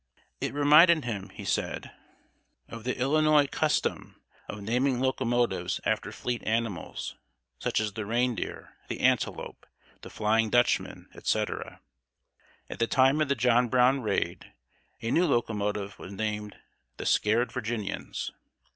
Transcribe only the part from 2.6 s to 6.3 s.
of the Illinois custom of naming locomotives after